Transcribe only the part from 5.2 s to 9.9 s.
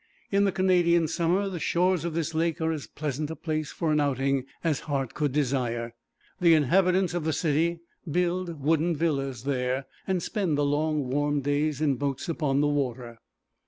desire. The inhabitants of the city build wooden villas there,